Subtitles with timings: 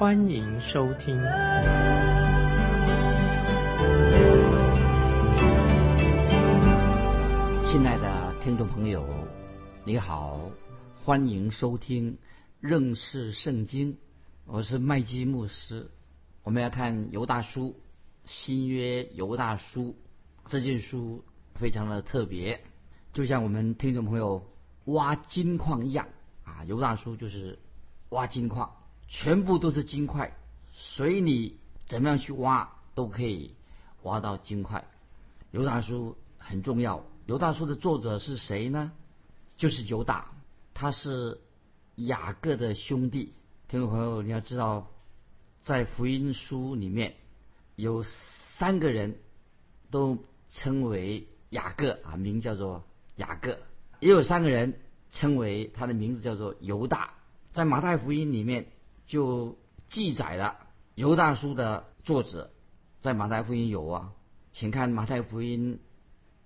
[0.00, 1.14] 欢迎收听。
[7.66, 9.06] 亲爱的听众朋友，
[9.84, 10.40] 你好，
[11.04, 12.16] 欢迎收听
[12.60, 13.98] 认识圣经。
[14.46, 15.90] 我是麦基牧师。
[16.44, 17.78] 我们要看犹大书，
[18.24, 19.94] 新约犹大书
[20.46, 21.22] 这件书
[21.56, 22.62] 非常的特别，
[23.12, 24.50] 就像我们听众朋友
[24.86, 26.08] 挖金矿一样
[26.44, 26.64] 啊。
[26.64, 27.58] 犹大书就是
[28.08, 28.72] 挖金矿，
[29.10, 30.38] 全部都是金块，
[30.72, 33.54] 随你怎么样去挖都可以
[34.02, 34.86] 挖到金块。
[35.50, 37.04] 犹大书很重要。
[37.26, 38.92] 犹大书的作者是谁呢？
[39.56, 40.30] 就是犹大，
[40.74, 41.40] 他是
[41.96, 43.34] 雅各的兄弟。
[43.68, 44.90] 听众朋友，你要知道，
[45.60, 47.16] 在福音书里面
[47.74, 49.18] 有三个人
[49.90, 50.18] 都
[50.50, 52.84] 称为雅各啊，名叫做
[53.16, 53.56] 雅各；
[53.98, 54.80] 也有三个人
[55.10, 57.14] 称为他的名字叫做犹大。
[57.50, 58.66] 在马太福音里面
[59.10, 59.58] 就
[59.88, 60.56] 记载了
[60.94, 62.52] 犹大书的作者，
[63.00, 64.12] 在马太福音有啊，
[64.52, 65.80] 请看马太福音。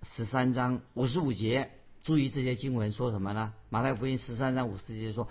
[0.02, 3.52] 十三章五十五节，注意这些经文说什么呢？
[3.68, 5.28] 马太福音十三章五十节说：“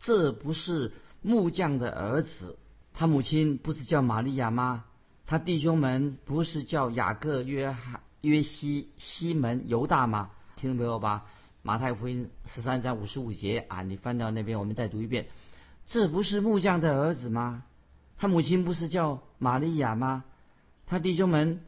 [0.00, 2.58] 这不是木匠的儿子，
[2.94, 4.84] 他母亲不是叫玛利亚吗？
[5.26, 11.26] 他弟兄们不是叫雅各、约翰、约西、西门、犹大吗？”听懂没有吧？
[11.60, 15.26] 马太福音十三章五十五节啊，你翻到那边，我们再读一遍
[15.92, 17.64] ：“这不是木匠的儿子吗？
[18.16, 20.24] 他母亲不是叫玛利亚吗？
[20.86, 21.60] 他弟兄们。”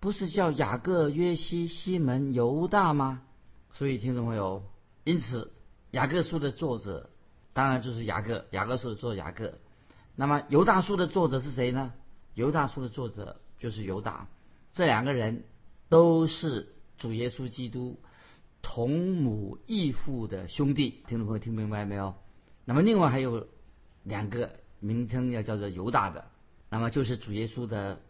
[0.00, 3.20] 不是叫雅各、约西、西门、犹大吗？
[3.72, 4.62] 所以听众朋友，
[5.02, 5.50] 因此
[5.90, 7.10] 雅各书的作者
[7.52, 9.54] 当然就是雅各，雅各书的作者雅各。
[10.14, 11.92] 那么犹大书的作者是谁呢？
[12.34, 14.28] 犹大书的作者就是犹大。
[14.72, 15.42] 这两个人
[15.88, 17.98] 都是主耶稣基督
[18.62, 21.02] 同母异父的兄弟。
[21.08, 22.14] 听众朋友听明白没有？
[22.64, 23.48] 那么另外还有
[24.08, 26.24] 两个名称要叫做犹大的，
[26.70, 28.00] 那么就是主耶稣的。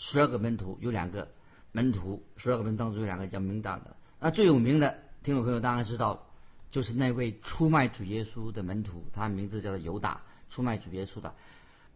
[0.00, 1.32] 十二个门徒有两个
[1.72, 3.96] 门徒，十二个门当中有两个叫名大的。
[4.20, 6.28] 那最有名的听众朋友当然知道，
[6.70, 10.20] 就是那位出卖主耶稣的门徒，他名字叫做犹大，
[10.50, 11.34] 出卖主耶稣的，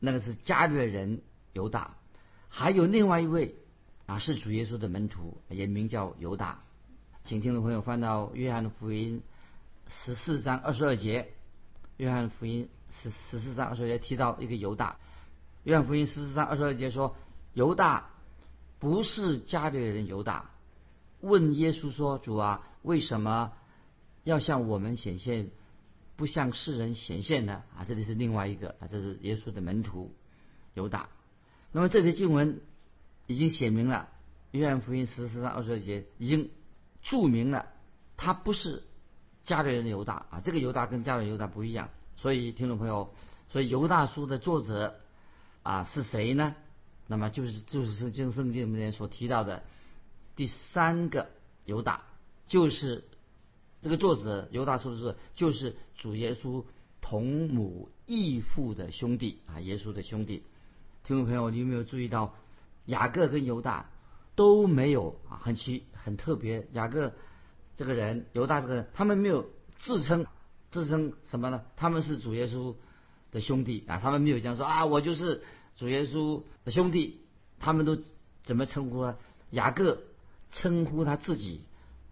[0.01, 1.95] 那个是加略人犹大。
[2.49, 3.55] 还有另外一位
[4.07, 6.65] 啊，是主耶稣的门徒，也名叫犹大。
[7.23, 9.23] 请听众朋友翻到约翰的福音
[9.87, 11.29] 十四章二十二节，
[12.03, 14.97] 约翰福音十十四章二十二节提到一个犹大。
[15.63, 17.15] 约翰福音十四章二十二节说。
[17.55, 18.09] 犹大
[18.79, 20.53] 不是家里的人犹大，
[21.21, 23.53] 问耶稣说：“主啊，为什么
[24.25, 25.51] 要向我们显现，
[26.17, 30.15] 不向世人显现呢？”啊，这里是另外一个啊，这是耶稣的门徒
[30.73, 31.11] 犹大。
[31.73, 32.63] 那么这些经文
[33.27, 34.09] 已经写明了，
[34.53, 36.49] 约翰福音十四章二十二节已经
[37.03, 37.67] 注明了，
[38.17, 38.83] 他不是
[39.45, 41.89] 加略人的犹大啊，这个犹大跟加略犹大不一样。
[42.17, 43.13] 所以听众朋友，
[43.51, 45.01] 所以犹大书的作者
[45.63, 46.55] 啊是谁呢？
[47.09, 49.65] 那么就是就是圣经圣经里面所提到的
[50.37, 51.29] 第三个
[51.65, 52.05] 犹大，
[52.47, 53.05] 就是
[53.83, 56.65] 这个作者犹大说的是就是主耶稣
[57.01, 60.45] 同母异父的兄弟啊，耶稣的兄弟。
[61.05, 62.37] 听众朋友，你有没有注意到
[62.87, 63.91] 雅各跟犹大
[64.37, 65.37] 都没有啊？
[65.43, 67.13] 很奇很特别，雅各
[67.77, 70.27] 这个人，犹大这个人，他们没有自称
[70.71, 71.63] 自称什么呢？
[71.77, 72.75] 他们是主耶稣
[73.31, 75.43] 的兄弟啊，他们没有这样说啊，我就是。
[75.75, 77.23] 主耶稣的兄弟，
[77.59, 77.99] 他们都
[78.45, 79.17] 怎么称呼呢？
[79.51, 80.03] 雅各
[80.51, 81.65] 称呼他自己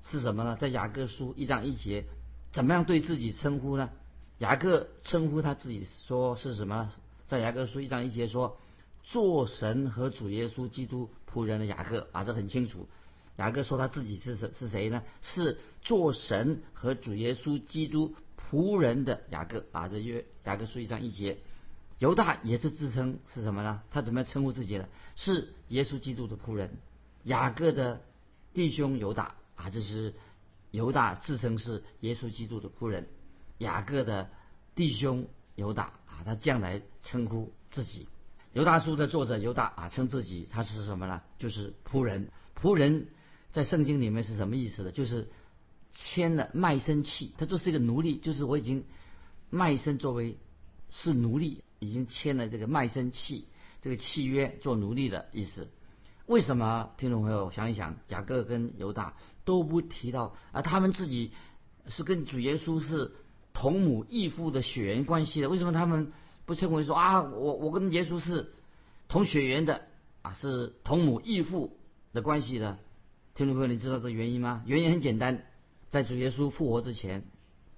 [0.03, 0.57] 是什么呢？
[0.57, 2.07] 在雅各书一章一节，
[2.51, 3.91] 怎么样对自己称呼呢？
[4.39, 6.91] 雅各称呼他自己说是什么？
[7.27, 8.57] 在雅各书一章一节说，
[9.05, 12.89] 做神和主耶稣基督仆人的雅各啊，这很清楚。
[13.41, 14.51] 雅各说他自己是谁？
[14.53, 15.03] 是谁呢？
[15.23, 21.39] 是做神和主耶稣基督仆人的雅各啊，这约雅各书一章一节。
[21.99, 23.81] 犹大也是自称是什么呢？
[23.91, 24.91] 他怎么样称呼自己的？
[25.17, 26.77] 是耶稣基督的仆人，
[27.25, 28.03] 雅各的
[28.53, 30.13] 弟兄犹大啊，这是
[30.71, 33.09] 犹大自称是耶稣基督的仆人，
[33.57, 34.29] 雅各的
[34.75, 38.07] 弟兄犹大啊，他将来称呼自己。
[38.53, 41.23] 犹大书的作者犹大啊，称自己他是什么呢？
[41.39, 42.29] 就是仆人。
[42.61, 43.09] 仆人
[43.53, 44.93] 在圣经里面是什么意思的？
[44.93, 45.29] 就是
[45.93, 48.85] 签了卖身契，他就是一个奴隶，就是我已经
[49.51, 50.37] 卖身作为
[50.91, 51.63] 是奴隶。
[51.83, 53.47] 已经签了这个卖身契，
[53.81, 55.71] 这个契约做奴隶的意思。
[56.27, 59.17] 为什么听众朋友想一想，雅各跟犹大
[59.47, 61.33] 都不提到啊，他们自己
[61.89, 63.13] 是跟主耶稣是
[63.55, 65.49] 同母异父的血缘关系的？
[65.49, 66.13] 为什么他们
[66.45, 68.53] 不称为说啊，我我跟耶稣是
[69.09, 69.87] 同血缘的
[70.21, 71.79] 啊，是同母异父
[72.13, 72.77] 的关系的？
[73.41, 74.63] 听众朋友，你知道这原因吗？
[74.67, 75.47] 原因很简单，
[75.89, 77.25] 在主耶稣复活之前，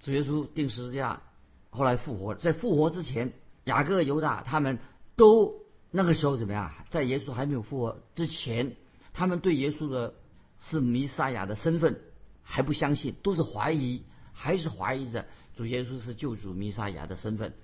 [0.00, 1.23] 主耶稣定十字架，
[1.70, 3.32] 后来复活，在复活之前，
[3.62, 4.81] 雅各、犹大他们
[5.14, 5.55] 都
[5.93, 6.73] 那个时候怎么样？
[6.91, 8.75] 在耶稣还没有复活之前，
[9.12, 10.14] 他们对耶稣的
[10.59, 12.00] 是弥撒亚的身份
[12.43, 15.26] 还不相信，都是怀疑，还是怀疑着
[15.56, 17.55] 主耶稣是救主弥撒亚的身份。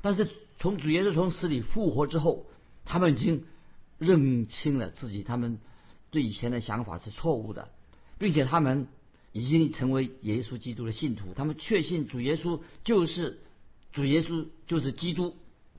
[0.00, 0.30] 但是
[0.60, 2.46] 从主耶稣从死里复活之后，
[2.84, 3.46] 他们已经
[3.98, 5.58] 认清了自己，他们。
[6.12, 7.70] 对以前的想法是错误的，
[8.18, 8.86] 并且他们
[9.32, 13.40] 已经成为耶稣基督的信徒，他们确信主耶稣就是
[13.92, 15.34] 主耶稣就是基督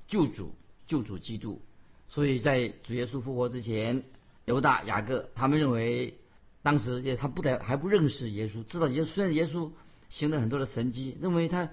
[0.07, 0.51] 救主
[0.87, 1.61] 救主基督。
[2.09, 4.03] 所以在主耶稣复活之前，
[4.45, 6.17] 犹大雅各他们认为
[6.63, 9.69] 当时也他不得还不认识耶稣，知道耶稣虽然耶稣
[10.09, 11.69] 行了很多的神迹，认为他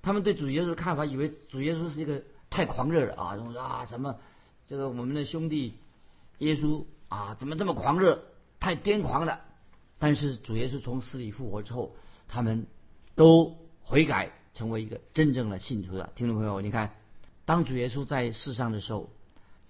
[0.00, 4.20] 他们对主耶稣的看法，以为主耶稣是一个太狂热了啊，认为啊什么
[4.68, 5.74] 这个我们的兄弟
[6.38, 6.84] 耶稣。
[7.10, 8.22] 啊，怎么这么狂热，
[8.60, 9.40] 太癫狂了！
[9.98, 11.96] 但是主耶稣从死里复活之后，
[12.28, 12.68] 他们
[13.16, 16.12] 都悔改，成为一个真正的信徒了。
[16.14, 16.94] 听众朋友，你看，
[17.44, 19.10] 当主耶稣在世上的时候，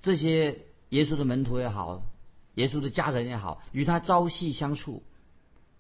[0.03, 2.03] 这些耶稣的门徒也好，
[2.57, 5.03] 耶稣的家人也好，与他朝夕相处，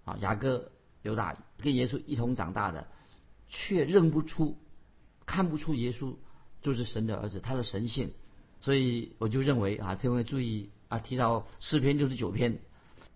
[0.06, 0.72] 啊，雅各、
[1.02, 2.88] 犹大跟耶稣一同长大的，
[3.50, 4.56] 却认不出、
[5.26, 6.16] 看不出耶稣
[6.62, 8.14] 就是神的儿子，他的神性。
[8.60, 10.70] 所以我就认为啊，特别注意。
[10.90, 12.58] 啊，提到诗篇六十九篇，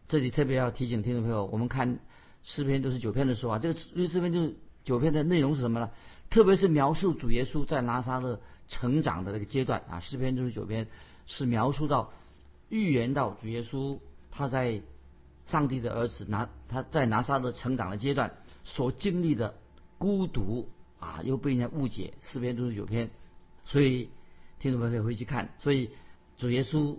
[0.07, 1.99] 这里特别要提醒听众朋友，我们看
[2.45, 4.55] 诗篇六十九篇的时候啊，这个诗篇六十
[4.85, 5.91] 九篇的内容是什么呢？
[6.31, 10.87] 特别是描述主耶稣在拿撒勒成长的那个阶段啊，诗篇六十九篇
[11.27, 12.13] 是描述到
[12.69, 13.99] 预言到主耶稣
[14.31, 14.81] 他在
[15.45, 19.57] 上帝的儿子拿他在拿撒勒成长的阶段所经历的
[19.99, 20.69] 孤独
[21.01, 22.15] 啊，又被人家误解。
[22.23, 23.11] 诗篇六十九篇，
[23.65, 24.11] 所以
[24.61, 25.91] 听众朋友可以回去看，所以
[26.39, 26.97] 主耶稣。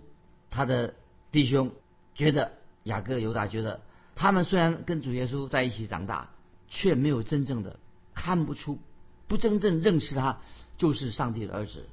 [0.50, 0.94] 他的
[1.30, 1.72] 弟兄
[2.14, 2.52] 觉得
[2.84, 3.80] 雅各、犹大觉得，
[4.14, 6.30] 他们虽然跟主耶稣在一起长大，
[6.68, 7.78] 却没有真正的
[8.14, 8.78] 看不出，
[9.28, 10.38] 不真正认识他
[10.78, 11.86] 就是上帝的儿子。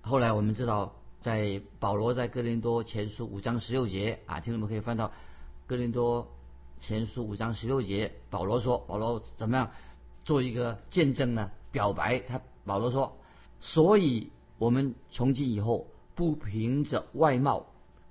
[0.00, 5.12] 后来我们知道，在保罗在哥林多前书五章十六节啊，听众们可以翻到
[5.66, 6.28] 哥林多
[6.78, 9.70] 前书五章十六节，保罗说，保罗怎么样
[10.24, 11.50] 做一个见证呢？
[11.70, 13.18] 表白他，保罗说，
[13.60, 17.66] 所以我们从今以后不凭着外貌。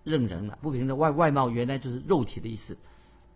[0.07, 2.77] 认人了，不凭着外外貌，原来就是肉体的意思。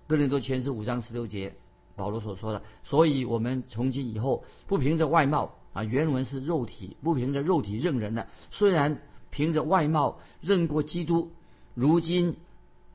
[0.07, 1.53] 哥林多前书五章十六节，
[1.97, 8.27] 保罗所说的，所以我们从今以后不凭着外貌啊，原文是肉体，不凭着肉体认人了。
[8.51, 9.01] 虽然
[9.31, 11.31] 凭着外貌认过基督，
[11.73, 12.37] 如今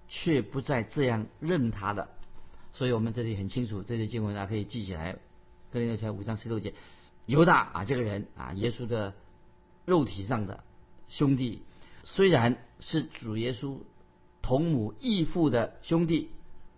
[0.09, 2.09] 却不再这样认他的。
[2.73, 5.17] 所以我们这里很清楚，这些经文大家可以记起来。
[5.71, 6.73] 哥林多前五章十六节，
[7.27, 9.13] 犹大啊，这个人啊，耶稣的
[9.85, 10.65] 肉体上的
[11.09, 11.63] 兄弟。
[12.09, 13.79] 虽然是主耶稣
[14.41, 16.31] 同母异父的兄弟，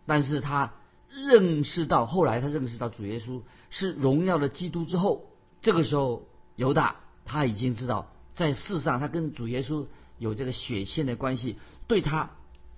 [0.06, 0.72] 但是他
[1.10, 5.26] 认识到后来他认识到主耶稣是荣耀的基督之后，
[5.60, 12.30] 这个时候犹大他已经知道在世上他跟主耶稣有这个血亲的关系，对他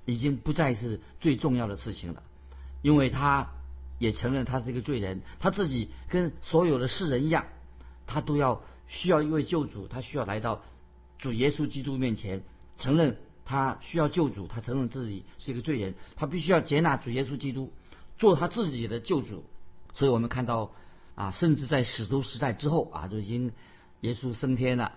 [0.05, 2.25] 已经不再是最重要的事情了，
[2.83, 3.51] 因为他
[4.01, 7.47] 也承认他是一个罪人，他自己跟所有的世人一样，
[8.09, 10.63] 他都要需要一位救主，他需要来到。
[11.21, 12.43] 主耶稣基督面前
[12.79, 17.73] 承认他需要救主，他承认自己是一个罪人，他必须要接纳主耶稣基督
[18.17, 19.45] 做他自己的救主。
[19.93, 20.73] 所以我们看到
[21.17, 23.53] 啊，甚至在使徒时代之后啊，就已经
[24.01, 24.93] 耶稣升天了，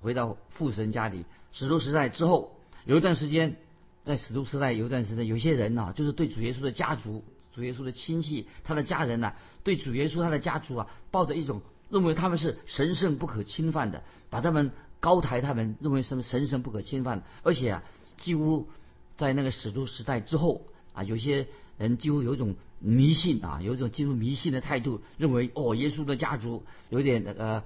[0.00, 1.24] 回到父神家里。
[1.52, 3.56] 使徒时代之后有一段时间，
[4.04, 7.22] 在使徒时代有一段时间，有些人呢，就是对主耶稣的家族、
[7.54, 14.72] 主耶稣的亲戚、他的家人呢，对主耶稣他的家族啊，抱着一种认为他们是神圣不可侵犯的，把他们。
[15.00, 17.82] 高抬他们，认为什么神圣不可侵犯，而且啊，
[18.16, 18.68] 几乎
[19.16, 20.62] 在那个使徒时代之后
[20.92, 21.46] 啊，有些
[21.78, 27.62] 人几乎有一种迷信啊，有一种进入迷信的态度，认为哦，耶稣的家族有点呃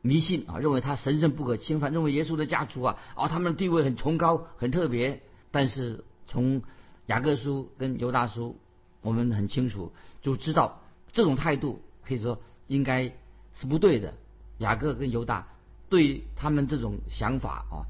[0.00, 5.22] 迷信啊，认为他神圣不可侵犯，认为耶稣的家族啊，啊，他们的地位很崇高很特别。
[5.50, 6.62] 但是从
[7.06, 8.56] 雅各书跟犹大书，
[9.00, 13.12] 我们很清楚就知道这种态度可以说应该
[13.54, 14.14] 是不对的。
[14.58, 15.48] 雅各跟犹大。
[15.92, 17.84] 对他们这种想法啊，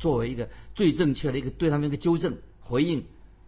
[0.00, 3.04] 作为一个最正确的一个对他们一个纠正回应，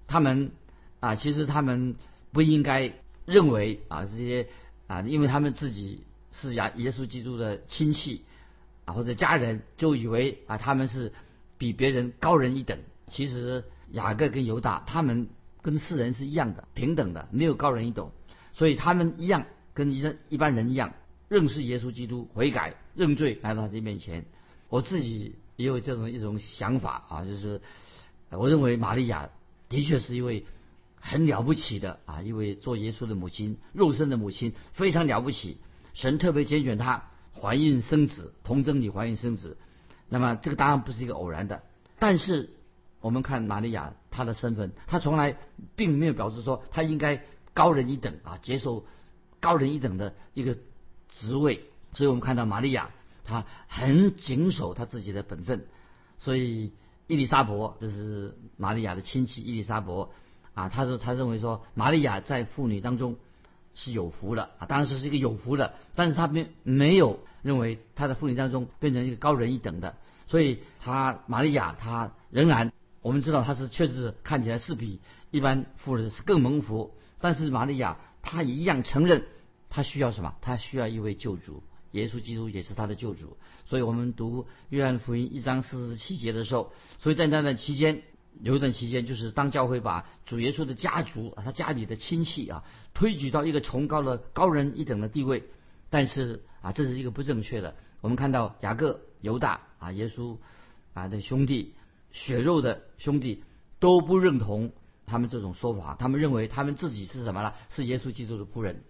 [0.07, 0.53] 他们
[1.01, 1.97] 啊，其实他们
[2.31, 2.93] 不应该
[3.25, 4.47] 认为啊这些
[4.87, 8.23] 啊，因为他们自己是亚耶稣基督的亲戚
[8.85, 11.13] 啊或者家人，就以为啊他们是
[11.59, 12.79] 比别人高人一等。
[13.11, 15.27] 其实雅各跟犹大他们
[15.63, 18.13] 跟世人是一样的，平等的，没有高人一等，
[18.55, 20.93] 所以他们一样跟一一般人一样
[21.29, 24.25] 认识耶稣基督，悔改认罪来到他的面前。
[24.69, 27.61] 我自己也有这种一种想法啊，就是
[28.31, 29.31] 我认为玛利亚
[29.69, 30.45] 的确是一位
[30.99, 35.59] 很了不起的啊，一位做耶稣的母亲，肉身的母亲非常了不起。
[35.95, 37.11] 神特别拣选她
[37.41, 39.57] 怀孕生子，童贞女怀孕生子。
[40.09, 41.63] 那么这个当然不是一个偶然的，
[41.99, 42.51] 但是
[43.01, 45.37] 我们看玛利亚她的身份，她从来
[45.77, 47.25] 并没有表示说她应该
[47.55, 48.85] 高人一等啊，接受
[49.41, 50.59] 高人一等的一个
[51.09, 51.65] 职位。
[51.97, 52.91] 所以我们看到玛利亚
[53.25, 55.67] 她很谨守她自己的本分。
[56.19, 56.73] 所以
[57.07, 60.13] 伊丽莎伯这是玛利亚的亲戚伊丽莎伯
[60.55, 63.17] 啊，他说他认为说玛利亚在妇女当中
[63.75, 67.19] 是有福的啊，当然是一个有福的，但是他没没有。
[67.43, 69.95] 认为他在妇女当中变成一个高人一等的，
[70.27, 72.73] 所以他玛利亚他仍然
[73.03, 74.99] 我们知道他是确实看起来是比
[75.31, 79.27] 一般妇人是更蒙福，但是玛利亚她一样承认
[79.71, 80.35] 她需要什么？
[80.41, 81.63] 她需要一位救主，
[81.97, 83.37] 耶稣基督也是他的救主。
[83.67, 88.03] 所以我们读约翰福音一章四十七节的时候，所以在那段期间
[88.41, 95.43] 有一段期间，就是当教会把主耶稣的家族啊他家里的亲戚啊推举到一个崇高的高人一等的地位，
[95.91, 96.43] 但是。
[96.63, 97.77] 啊，这是一个不正确的。
[98.01, 100.37] 我们看到雅各、犹大啊，耶稣
[100.95, 101.75] 啊的兄弟、
[102.11, 103.45] 血肉的兄弟
[103.79, 104.73] 都不认同
[105.07, 105.95] 他们这种说法。
[105.97, 107.53] 他们认为他们自己是什么呢？
[107.71, 108.83] 是耶稣基督的仆人。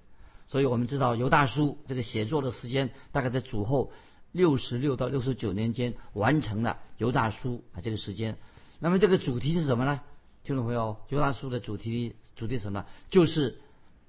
[0.47, 3.93] 所以我们知道犹大书这个写作的时间大概在主后
[4.33, 8.39] 六十六到六十九年间完成了犹大书啊这个时间。
[8.79, 10.01] 那么这个主题是什么呢？
[10.45, 12.87] 听众朋友，犹大书的主题主题什么？
[13.11, 13.59] 就是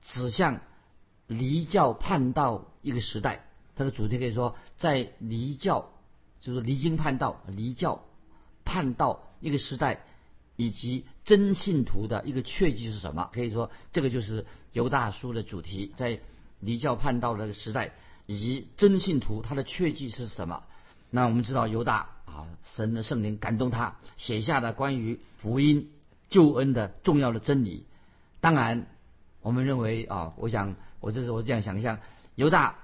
[0.01, 0.61] 指向
[1.25, 3.45] 离教叛道一个时代。
[3.75, 5.89] 它的主题可以说，在离教，
[6.39, 8.05] 就是离经叛道、离教
[8.65, 10.05] 叛道一个时代，
[10.57, 13.29] 以及真信徒的一个确据是什么？
[13.31, 16.19] 可以说，这个就是犹大书的主题，在
[16.59, 17.93] 离教叛道的时代，
[18.25, 20.63] 以及真信徒他的确据是什么？
[21.09, 25.89] 那我们知道，犹大啊，神的圣灵感动他写下的关于福音
[26.27, 27.85] 救恩的重要的真理。
[28.41, 28.87] 当然，
[29.41, 31.99] 我们认为啊，我想我这是我这样想象，
[32.35, 32.79] 犹大。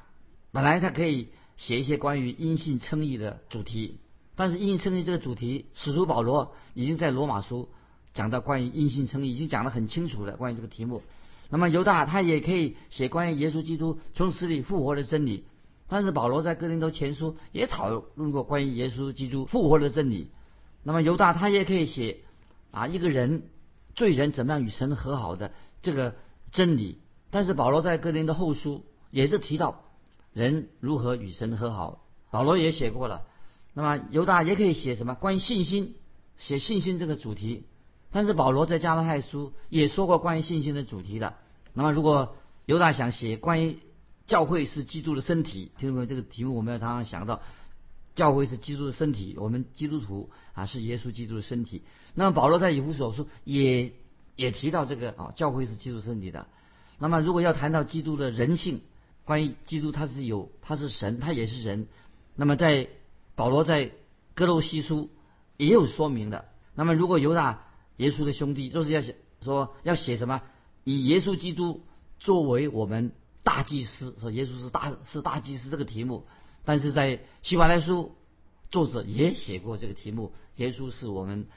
[0.51, 3.98] 本来他可以写一些关于因信称义的主题，
[4.36, 7.70] 但是因信称义这个主题，使徒保罗已经在罗马书
[8.13, 10.38] 讲到关于因信称义，已经讲得很清楚了。
[10.38, 11.02] 关于这个题目，
[11.50, 15.46] 那么犹大他也可以写关于耶稣基督从死里复活的真理，
[15.88, 20.30] 但是保罗在哥林多前书也讨论过关于耶稣基督复活的真理。
[20.84, 22.20] 那么犹大他也可以写
[22.72, 23.44] 啊一个人
[23.96, 26.16] 罪人怎么样与神和好的这个
[26.52, 27.00] 真理，
[27.30, 29.82] 但是保罗在哥林多后书也是提到。
[30.34, 32.04] 人如何与神和好？
[32.32, 33.28] 保罗也写过了。
[33.74, 35.15] 那么犹大也可以写什么？
[35.15, 35.96] 关于信心，
[36.38, 37.63] 写信心这个主题。
[38.12, 41.34] 但是保罗在加拉太书也说过关于信心的主题的。
[41.74, 43.80] 那么如果犹大想写关于
[44.27, 47.42] 教会是基督的身体，听众朋友，这个题目我们要常常想到，
[48.15, 51.82] 教会是基督的身体，我们基督徒啊是耶稣基督的身体。
[52.13, 53.94] 那么保罗在以弗所书也
[54.36, 56.46] 也提到这个啊，教会是基督身体的。
[57.00, 58.82] 那么如果要谈到基督的人性，
[59.25, 61.88] 关于基督，他是有，他是神，他也是人。
[62.36, 62.88] 那么在
[63.36, 63.92] 保罗在
[64.36, 65.10] 哥罗西书
[65.58, 66.46] 也有说明的。
[66.75, 70.42] 那么如果犹大耶稣的兄弟，就是要写说要写什么，
[70.84, 71.82] 以耶稣基督
[72.20, 73.12] 作为我们
[73.44, 76.25] 大祭司，说耶稣是大是大祭司这个题目。
[76.66, 78.16] 但是在希伯来书
[78.72, 81.48] 作者也写过这个题目，耶稣是我们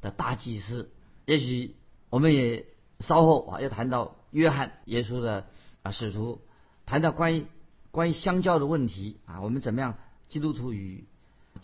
[0.00, 0.90] 的大祭司。
[1.24, 1.76] 也许
[2.10, 2.66] 我们也
[3.00, 5.46] 稍后啊要谈到约翰耶稣的
[5.82, 6.40] 啊使徒。
[6.84, 7.46] 谈到关于
[7.90, 11.06] 关于相交的问题啊，我们怎么样基督徒与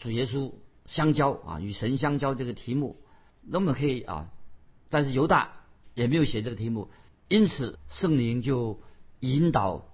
[0.02, 0.52] 主耶稣
[0.84, 2.96] 相交啊，与神相交这个题目，
[3.40, 4.28] 那么可以啊，
[4.90, 5.52] 但是犹大
[5.94, 6.90] 也没有写这个题目，
[7.28, 8.80] 因此圣灵就
[9.20, 9.86] 引导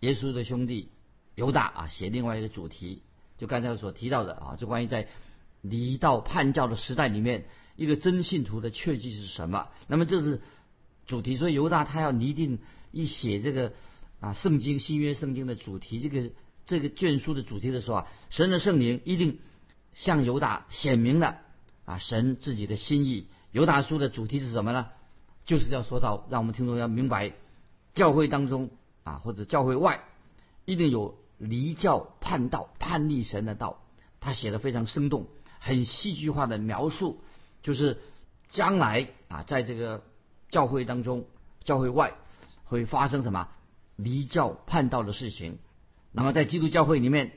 [0.00, 0.88] 耶稣的兄弟
[1.36, 3.02] 犹大啊写另外一个主题，
[3.38, 5.06] 就刚才我所提到的啊，就关于在
[5.60, 9.68] 离道叛教的时代里面，一个真信徒的确据是什么？
[9.86, 10.40] 那么这是
[11.06, 12.58] 主题，所以犹大他要拟定
[12.90, 13.72] 一写这个。
[14.22, 16.30] 啊，圣经新约圣经的主题，这个
[16.64, 19.40] 这个卷书的主题的时候啊，神的圣灵一定
[19.94, 21.38] 向犹大显明了
[21.84, 23.28] 啊，神自己的心意。
[23.50, 24.88] 犹大书的主题是什么呢？
[25.44, 27.32] 就是要说到，让我们听众要明白，
[27.94, 28.70] 教会当中
[29.04, 30.04] 啊，或者教会外，
[30.64, 33.82] 一定有离教叛道、叛逆神的道。
[34.20, 35.26] 他写的非常生动，
[35.58, 37.20] 很戏剧化的描述，
[37.62, 38.00] 就是
[38.50, 40.02] 将来啊，在这个
[40.48, 41.26] 教会当中、
[41.64, 42.14] 教会外
[42.64, 43.48] 会发生什么？
[43.96, 45.58] 离教叛道的事情，
[46.12, 47.32] 那么在基督教会里面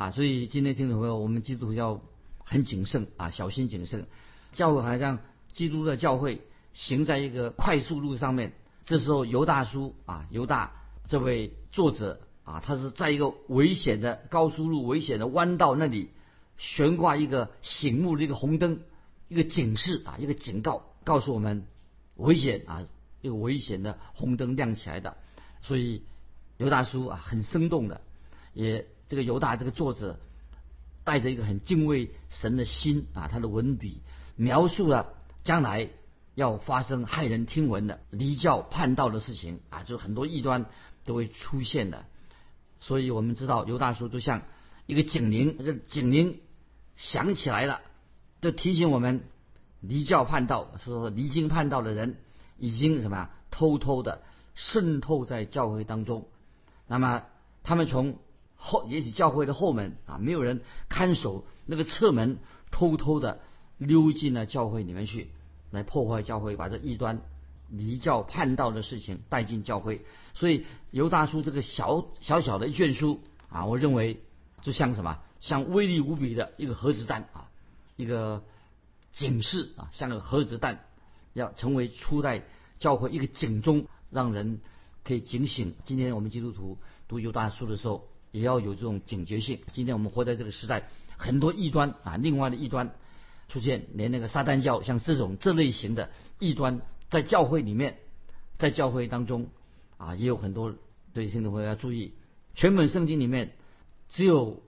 [0.00, 2.00] 啊，所以今天听众朋友，我们基督教
[2.38, 4.06] 很谨慎啊，小心谨慎。
[4.50, 5.18] 教会好像
[5.52, 6.40] 基督的教会
[6.72, 8.54] 行在一个快速路上面，
[8.86, 10.72] 这时候犹大叔啊，犹大
[11.06, 16.08] 这位作者啊，他是在一个危险的高速路、危险的弯道那里
[16.56, 18.80] 悬挂一个醒目的一个红灯，
[19.28, 21.66] 一个警示啊，一个警告，告诉我们
[22.16, 22.86] 危险啊，
[23.20, 25.18] 一个危险的红灯亮起来的。
[25.60, 26.04] 所以
[26.56, 28.00] 犹大叔啊，很生动的，
[28.54, 30.20] 也这个犹大这个作者
[31.02, 34.02] 带着一个很敬畏神的心啊，他的文笔。
[34.36, 35.88] 描述了将来
[36.36, 40.66] 要发生骇人听闻的离教叛道的事情啊，就很多异端
[41.04, 42.04] 都会出现的。
[42.80, 44.42] 所以我们知道犹大书就像
[44.86, 46.38] 一个警铃，这警铃
[46.94, 47.80] 响起来了，
[48.40, 49.24] 就提醒我们
[49.80, 52.16] 离教叛道，说离经叛道的人
[52.58, 54.22] 已经什么呀，偷偷的
[54.54, 56.28] 渗透在教会当中。
[56.86, 57.24] 那么
[57.64, 58.20] 他们从
[58.60, 62.38] 后，也许教会的后门啊，没有人看守那个侧门，
[62.70, 63.40] 偷偷的。
[63.82, 65.30] 溜进了教会里面去，
[65.70, 67.22] 来破坏教会，把这异端、
[67.70, 70.04] 离教叛道的事情带进教会。
[70.34, 74.20] 所以犹大书这个小小小的一卷书啊，我认为
[74.60, 77.48] 就像什么，像威力无比的一个核子弹啊，
[77.96, 78.44] 一个
[79.12, 80.84] 警示啊，像那个核子弹，
[81.32, 82.44] 要成为初代
[82.80, 84.60] 教会一个警钟，让人
[85.04, 85.74] 可以警醒。
[85.86, 86.76] 今天我们基督徒
[87.08, 89.60] 读犹大书的时候，也要有这种警觉性。
[89.72, 92.94] 今天我们活在这个时代，很多异端啊，另外的异端。
[93.48, 97.98] 出现连那个撒旦教像这种这类型的异端，在教会里面，
[98.58, 99.48] 在教会当中
[99.96, 100.72] 啊，也有很多
[101.12, 102.14] 对听众朋友要注意。
[102.54, 103.50] 全本圣经里面
[104.08, 104.62] 只有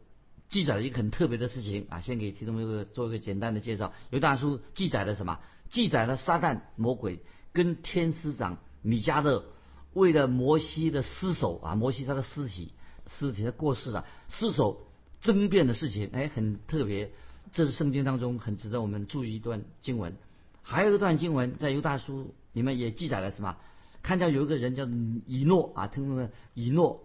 [0.49, 3.93] 记载了一个很特别的事情啊，先给听众朋友做一个简单的介绍。
[4.11, 5.39] 犹大书记载了什么？
[5.69, 7.21] 记载了撒旦魔鬼
[7.53, 9.45] 跟天使长米迦勒
[9.93, 12.73] 为了摩西的尸首啊，摩西他的尸体
[13.19, 14.87] 尸体他过世了，尸首
[15.21, 17.11] 争辩的事情，哎，很特别。
[17.53, 20.17] 这是圣经当中很值得我们注意一段经文，
[20.63, 23.57] 还有一段经文在犹大书里面也记载了什么？
[24.03, 24.85] 看见有一个人叫
[25.27, 27.05] 以诺啊，听众们，以诺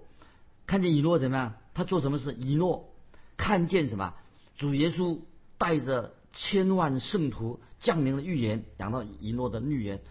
[0.65, 1.55] 看见以诺怎么样？
[1.73, 2.33] 他做什么事？
[2.33, 2.93] 以诺
[3.35, 4.13] 看见什么？
[4.57, 5.19] 主耶稣
[5.57, 10.01] 带着千万圣徒降临的预言，讲到以诺的预言，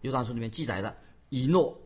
[0.00, 0.96] 犹大书里面记载的，
[1.28, 1.78] 以诺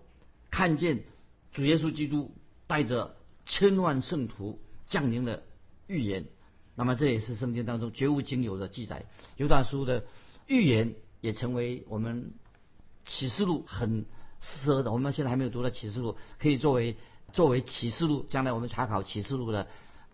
[0.50, 1.04] 看见
[1.52, 2.32] 主耶稣基督
[2.66, 5.44] 带着千万圣徒降临的
[5.86, 6.26] 预言。
[6.74, 9.06] 那么这也是圣经当中绝无仅有的记载，
[9.36, 10.04] 犹大书的
[10.46, 12.34] 预言也成为我们
[13.06, 14.04] 启示录很
[14.42, 14.92] 适合的。
[14.92, 16.96] 我们现在还没有读到启示录，可以作为
[17.32, 19.68] 作为启示录将来我们查考启示录的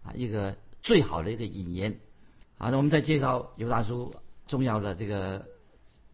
[0.04, 1.98] 啊一个最好的一个引言。
[2.58, 4.14] 好，那我们再介绍犹大书
[4.46, 5.46] 重要的这个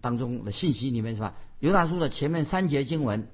[0.00, 1.36] 当中的信息里面是吧？
[1.60, 3.28] 犹大书的前面三节经文，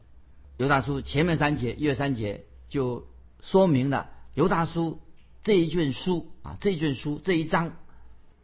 [0.56, 3.06] 犹大书前面三节、一、二三节就
[3.44, 5.00] 说明了犹大书。
[5.44, 7.76] 这一卷书啊，这一卷书这一章，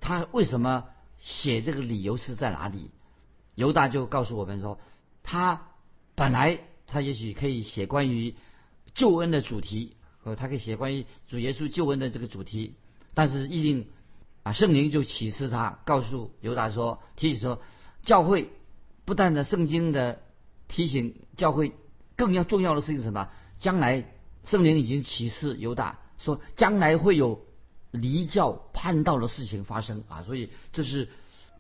[0.03, 0.85] 他为什么
[1.19, 2.91] 写这个理由是在哪里？
[3.55, 4.79] 犹大就告诉我们说，
[5.23, 5.63] 他
[6.15, 8.35] 本来他也许可以写关于
[8.93, 12.75] 救恩的主题，呃，他可以写关于主耶稣救恩的这个主题，
[13.15, 13.87] 但是一定
[14.43, 17.63] 啊，圣灵就启示他，告诉犹大说，提醒说，
[18.03, 18.51] 教会
[19.07, 20.21] 不但的圣经的
[20.69, 21.73] 提醒，教会
[22.15, 23.31] 更要重要的事情是什么？
[23.59, 24.05] 将来
[24.45, 25.99] 圣灵已经启示犹大。
[26.19, 27.47] 说将来会有
[27.91, 31.09] 离教叛道的事情发生啊，所以这是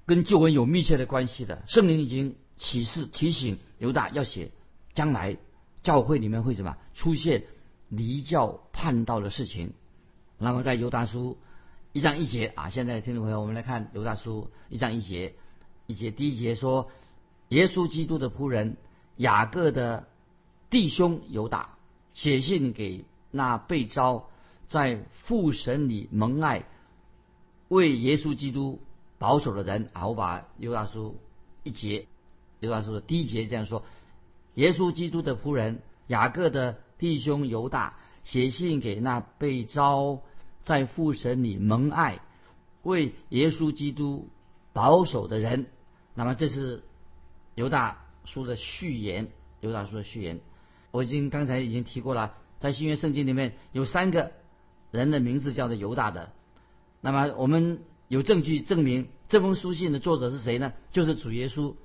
[0.04, 1.62] 跟旧闻有密切的关系的。
[1.66, 4.50] 圣灵已经启示提醒犹大要写
[4.92, 5.38] 将来
[5.82, 7.44] 教会里面会什么出现
[7.88, 9.72] 离教叛道的事情。
[10.36, 11.38] 那么在犹大书
[11.92, 15.34] 一章一节啊，现在听众朋友，我们来看犹大书一章一节，
[15.86, 16.90] 一节第一节说，
[17.48, 18.76] 耶稣基督的仆人
[19.16, 20.06] 雅各的
[20.68, 21.78] 弟兄犹大
[22.14, 24.27] 写信给那被招。
[24.68, 26.64] 在父神里蒙爱，
[27.66, 28.81] 为耶稣基督
[29.18, 31.16] 保守的人啊，我把犹大书
[31.64, 32.07] 一节，
[32.61, 33.83] 犹大书的第一节这样说：
[34.55, 40.20] 耶稣基督的仆人雅各的弟兄犹大写信给那被招
[40.62, 42.20] 在父神里蒙爱，
[42.85, 44.29] 为耶稣基督
[44.73, 45.66] 保守的人。
[46.14, 46.85] 那么这是
[47.57, 50.38] 犹大书的序言，犹大书的序言。
[50.90, 54.33] 我已经刚才已经提过了，在新约圣经里面有三个。
[54.92, 56.33] 人的名字叫做犹大的，
[57.00, 60.72] 那么我们有证据证明这封书信的作者是谁呢？
[60.90, 61.76] 就是主耶稣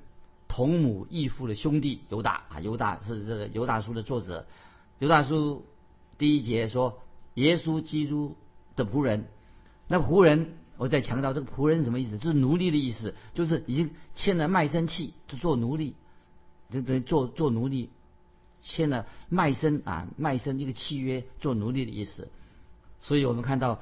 [0.48, 4.48] 同母异父的兄弟犹大啊，犹大是这个犹大书的作者。
[4.98, 5.68] 犹大书
[6.18, 6.98] 第一节说
[7.36, 8.36] 耶稣基督
[8.76, 9.28] 的仆人，
[9.88, 12.18] 那仆人我再强调这个仆人什么意思？
[12.18, 15.94] 就是奴隶的意思，就是已经签了卖身契，就做奴隶，
[16.72, 17.91] 就等于做做奴隶，
[18.65, 22.30] 签了卖身啊卖身一个契约做奴隶的意思。
[22.99, 23.80] 所以我们看到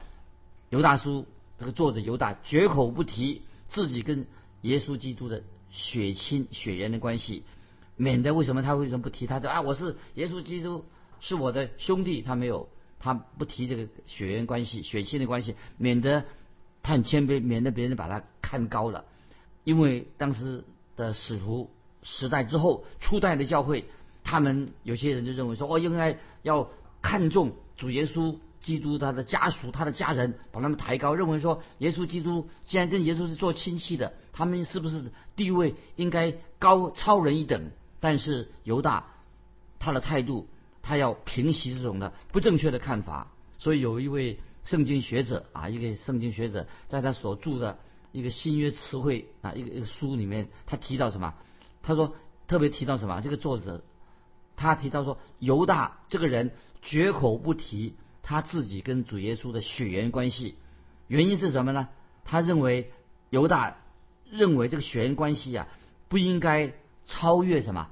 [0.70, 1.26] 犹大书
[1.58, 4.28] 这个作者犹大绝口不提自己跟
[4.62, 7.44] 耶稣基督的血亲血缘的关系，
[7.96, 9.26] 免得为什么他为什么不提？
[9.26, 10.84] 他说啊，我是耶稣基督
[11.22, 12.68] 是我的兄弟，他没有，
[13.00, 16.26] 他不提这个血缘关系、血亲的关系，免得
[16.82, 19.06] 他很谦卑，免得别人把他看高了。
[19.64, 20.66] 因为当时
[20.98, 23.86] 的使徒时代之后，初代的教会，
[24.34, 26.68] 他们有些人就认为说，哦，应该要
[27.04, 28.36] 看重主耶稣。
[28.64, 37.72] 基督他的家属、他的家人把他们抬高，认为说耶稣基督既然跟耶稣是做亲戚的，他们是不是地位应该高超人一等？
[38.00, 39.08] 但是犹大
[39.80, 40.48] 他的态度，
[40.82, 43.34] 他要平息这种的不正确的看法。
[43.60, 47.78] 所以有一位圣经学者啊，一个圣经学者在他所著的
[48.14, 51.34] 一个新约词汇啊一个一个书里面，他提到什么？
[51.82, 52.16] 他说
[52.48, 53.20] 特别提到什么？
[53.20, 53.84] 这个作者
[54.56, 57.96] 他提到说犹大这个人绝口不提。
[58.26, 60.56] 他自己跟主耶稣的血缘关系，
[61.08, 61.90] 原因是什么呢？
[62.24, 62.90] 他认为
[63.30, 63.76] 犹大
[64.32, 65.68] 认为这个血缘关系啊，
[66.08, 66.72] 不应该
[67.06, 67.90] 超越什么？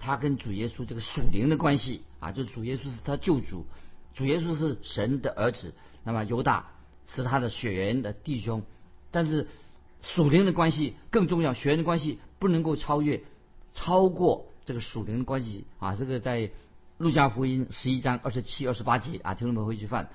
[0.00, 3.64] 他跟主耶稣这个属灵的关系啊，就主耶稣是他救主，
[4.12, 6.72] 主耶稣是神的儿子，那么犹大
[7.06, 8.64] 是他的血缘的弟兄，
[9.12, 9.46] 但是
[10.02, 13.22] 属灵的关系更重要，血缘的关系不能够超越，
[13.72, 16.50] 超过这个属灵的关系啊，这个在。
[16.96, 20.08] 路加福音十一章二十七、二十八节啊，听众们回去翻。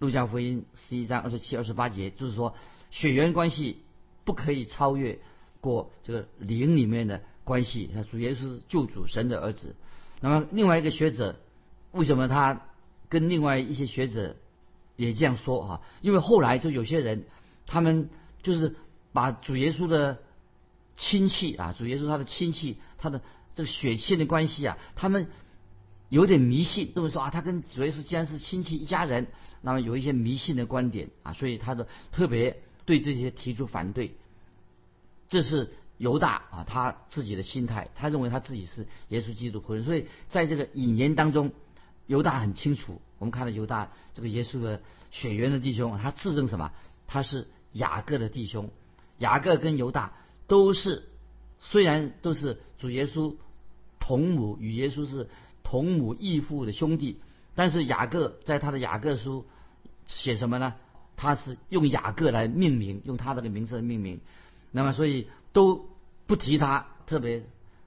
[0.00, 2.56] 路加福音十一章二十七、二十八节，就是说
[2.90, 3.80] 血缘关系
[4.24, 5.20] 不可以超越
[5.60, 7.88] 过这个灵里面的关系。
[8.10, 9.76] 主耶稣是救主神的儿子。
[10.20, 11.36] 那么另外一个学者，
[11.92, 12.62] 为什么他
[13.08, 14.34] 跟另外一些学者
[14.96, 15.80] 也这样说啊？
[16.00, 17.24] 因为后来就有些人，
[17.68, 18.10] 他们
[18.42, 18.74] 就是
[19.12, 20.18] 把主耶稣的
[20.96, 23.22] 亲戚啊，主耶稣他的亲戚，他的
[23.54, 25.28] 这个血亲的关系啊，他们。
[26.10, 29.26] 有点迷信，认为说啊，他跟主耶稣既然是亲戚一家人，
[29.62, 34.14] 那么有一些迷信的观点啊，所以他的特别对这些提出反对。
[35.28, 41.50] 这是犹大啊，他自己的心态，他认为他自己是耶稣基督仆人，所以在这个引言当中，
[42.06, 43.00] 犹大很清楚。
[43.18, 46.70] 我们看到犹大这个耶稣的血缘的弟兄，他自证什么？
[47.08, 48.70] 他是雅各的弟兄。
[49.18, 50.12] 雅各跟犹大
[50.46, 51.08] 都是
[51.70, 53.34] 虽然都是主耶稣
[54.00, 55.28] 同母，与耶稣是。
[55.66, 57.16] 同母异父的兄弟，
[57.54, 59.46] 但是雅各在他的雅各书
[60.04, 60.74] 写什么呢？
[61.16, 64.20] 他是用雅各来命名，用他这个名字命名。
[64.72, 65.88] 那么所以都
[66.26, 67.44] 不提他，特别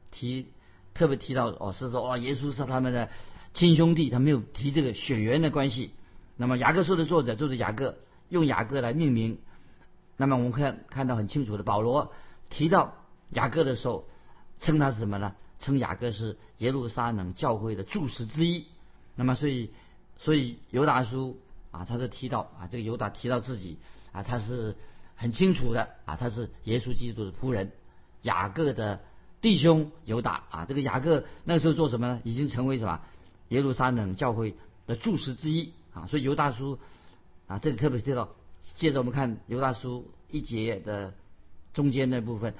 [0.09, 0.47] 提
[0.95, 3.09] 特别提到哦，是说哦，耶稣是他们的
[3.53, 5.91] 亲兄弟，他没有提这个血缘的关系。
[6.35, 9.37] 那么雅各书的作者就是雅各，用雅各来命名。
[10.17, 12.11] 那么我们看看到很清楚的，保罗
[12.49, 12.95] 提到
[13.31, 14.07] 雅各的时候，
[14.59, 15.35] 称他是什么呢？
[15.59, 18.65] 称雅各是耶路撒冷教会的柱石之一，
[19.15, 19.71] 那么所以
[20.17, 21.39] 所以犹大书
[21.71, 23.77] 啊，他是提到啊，这个犹大提到自己
[24.11, 24.75] 啊，他是
[25.15, 27.71] 很清楚的啊，他是耶稣基督的仆人，
[28.21, 29.01] 雅各的
[29.41, 30.43] 弟兄犹大。
[30.49, 32.21] 啊，这个雅各那个时候做什么呢？
[32.23, 33.01] 已经成为什么？
[33.49, 35.73] 耶路撒冷教会的柱石之一。
[35.93, 36.77] 啊，所以犹大书
[37.47, 38.29] 啊，这里特别提到，
[38.75, 41.15] 接着我们看犹大书一节的
[41.73, 42.53] 中间那部分，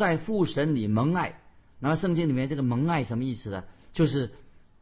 [0.00, 1.38] 在父神里蒙爱。
[1.78, 3.64] 那么圣经里面这个蒙爱什么意思呢？
[3.92, 4.32] 就是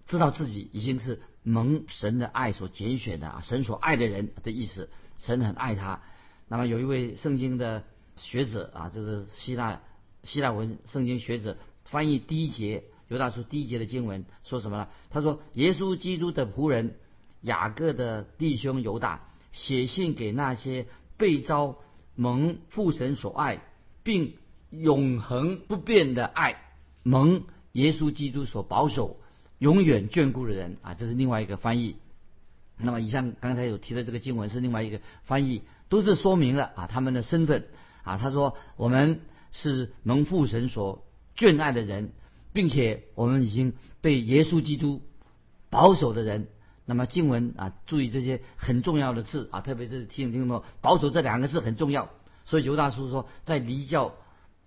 [0.06, 4.88] 知道自己已经是蒙神的爱所拣选的啊，神所爱的人的意思。
[5.18, 6.00] 神很爱他。
[6.46, 7.82] 那么有一位圣经的
[8.14, 9.80] 学者啊，这是希腊
[10.22, 14.88] 希腊文圣经学者翻译第一节犹大书第一节的经文，说什么呢？
[15.10, 16.94] 他说：“耶稣基督的仆人
[17.40, 21.78] 雅各的弟兄犹大写信给那些被召
[22.14, 23.62] 蒙父神所爱，
[24.02, 24.36] 并
[24.70, 26.56] 永恒不变的爱。”
[27.04, 29.16] 蒙耶稣基督所保守、
[29.58, 31.96] 永远眷顾的人啊，这是另外一个翻译。
[32.76, 37.66] 那么以上刚才有提的这个经文是另外一个翻译，都是说明了啊他们的身份
[38.02, 38.18] 啊。
[38.18, 39.20] 他说我们
[39.52, 41.04] 是蒙父神所
[41.36, 42.12] 眷爱的人，
[42.52, 45.02] 并且我们已经被耶稣基督
[45.70, 46.48] 保守的人。
[46.84, 52.10] 那么经文啊，注意这些很重要的字啊，特别是听听众保守这两个字很重要。
[52.44, 54.14] 所以犹大叔说，在离教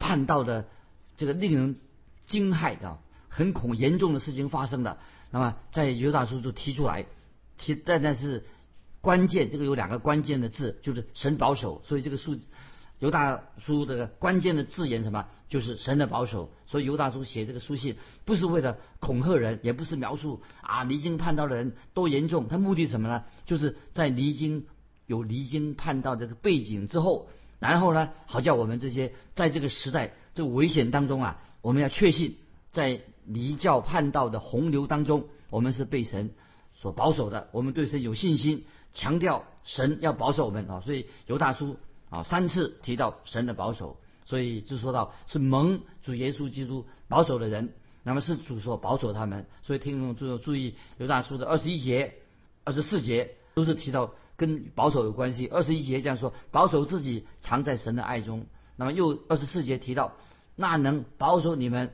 [0.01, 0.67] 叛道的
[1.15, 1.77] 这个令人。
[2.27, 4.99] 惊骇啊，很恐严重的事情发生的。
[5.31, 7.05] 那么在犹大书就提出来，
[7.57, 8.45] 提但但是
[9.01, 11.81] 关键这个有两个关键的字，就是神保守。
[11.83, 12.37] 所以这个书
[12.99, 16.53] 犹大书的关键的字眼什么，就是神的保守。
[16.67, 22.47] 所以犹大书写这个书信不是为了恐吓人，也不是描述啊离经叛道的人多严重。
[22.47, 23.25] 他目的什么呢？
[23.45, 24.67] 就是在离经
[25.05, 27.27] 有离经叛道这个背景之后，
[27.61, 31.39] 然后呢，好叫我们这些在这个时代这危险当中啊。
[31.61, 32.37] 我们要确信，
[32.71, 36.31] 在离教叛道的洪流当中，我们是被神
[36.73, 40.81] 所保守的，我们对神有信心，强调神要保守我们啊。
[40.83, 41.77] 所以犹大书
[42.09, 49.45] 啊三次提到神的保守，所以就说到是蒙主耶稣基督保守的人，那么是主所保守他们。
[49.61, 52.15] 所以听众注注意犹大书的二十一节、
[52.63, 55.47] 二十四节都是提到跟保守有关系。
[55.47, 58.45] 二十一节这样说，保守自己藏在神的爱中。
[58.75, 60.13] 那么又二十四节提到
[60.55, 61.93] 那能保守你们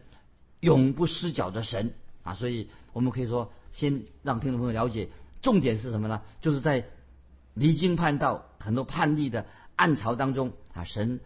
[0.59, 3.51] 永不失脚的神啊，所以我们可以说。
[3.73, 5.09] 先让听众朋友了解，
[5.43, 6.23] 重点是什么呢？
[6.41, 6.87] 就是在
[7.53, 9.45] 离经叛道、很多叛逆的
[9.75, 11.19] 暗潮当中啊，神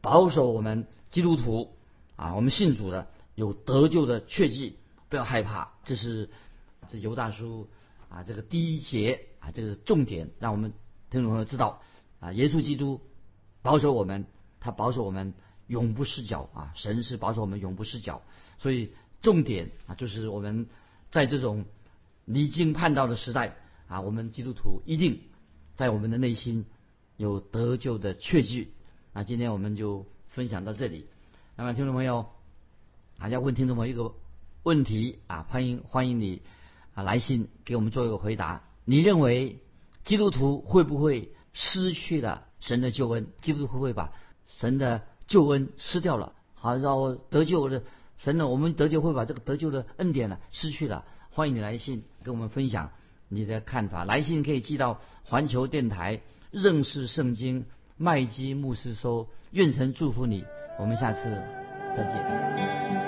[0.00, 1.76] 保守我们基督徒
[2.16, 4.76] 啊，我们信主的有得救的确据，
[5.10, 5.72] 不要害怕。
[5.84, 6.30] 这是
[6.88, 7.68] 这犹大书
[8.08, 10.72] 啊，这个第一节这个重点，让我们
[11.10, 11.82] 听众朋友知道
[12.20, 13.00] 啊，耶稣基督
[13.62, 14.26] 保守我们，
[14.60, 15.34] 他保守我们
[15.66, 18.22] 永不失脚啊，神是保守我们永不失脚。
[18.58, 20.66] 所以重点啊，就是我们
[21.10, 21.64] 在这种。
[22.30, 23.56] 离经叛道的时代
[23.86, 25.22] 啊，我们基督徒一定
[25.76, 26.66] 在我们的内心
[27.16, 28.74] 有得救的确据。
[29.14, 31.06] 那今天我们就分享到这里。
[31.56, 32.26] 那么听众朋友，
[33.18, 34.12] 大家问听众朋友一个
[34.62, 36.42] 问题啊，欢迎欢迎你
[36.92, 38.67] 啊来信给我们做一个回答。
[38.90, 39.58] 你认为
[40.02, 43.26] 基督徒会不会失去了神的救恩？
[43.42, 44.14] 基督徒会不会把
[44.46, 46.32] 神的救恩失掉了？
[46.54, 47.82] 好，然后得救的
[48.16, 48.48] 神呢？
[48.48, 51.04] 我们得救会把这个得救的恩典呢失去了？
[51.28, 52.90] 欢迎你来信跟我们分享
[53.28, 54.06] 你的看法。
[54.06, 57.66] 来信可以寄到环球电台认识圣经
[57.98, 59.28] 麦基牧师收。
[59.50, 60.46] 愿神祝福你，
[60.78, 61.24] 我们下次
[61.94, 63.07] 再见。